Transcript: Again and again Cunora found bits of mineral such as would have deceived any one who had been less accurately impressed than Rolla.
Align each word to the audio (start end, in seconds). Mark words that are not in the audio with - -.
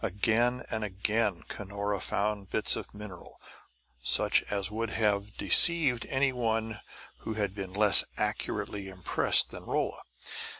Again 0.03 0.63
and 0.71 0.83
again 0.83 1.43
Cunora 1.47 1.99
found 2.01 2.49
bits 2.49 2.75
of 2.75 2.91
mineral 2.91 3.39
such 4.01 4.41
as 4.49 4.71
would 4.71 4.89
have 4.89 5.37
deceived 5.37 6.07
any 6.07 6.33
one 6.33 6.79
who 7.19 7.35
had 7.35 7.53
been 7.53 7.71
less 7.73 8.03
accurately 8.17 8.87
impressed 8.89 9.51
than 9.51 9.61
Rolla. 9.65 10.01